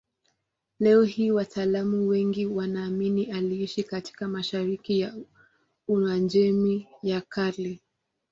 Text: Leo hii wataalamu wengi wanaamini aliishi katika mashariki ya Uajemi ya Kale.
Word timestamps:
Leo 0.79 1.03
hii 1.03 1.31
wataalamu 1.31 2.07
wengi 2.07 2.45
wanaamini 2.45 3.31
aliishi 3.31 3.83
katika 3.83 4.27
mashariki 4.27 4.99
ya 4.99 5.13
Uajemi 5.87 6.87
ya 7.03 7.21
Kale. 7.21 7.79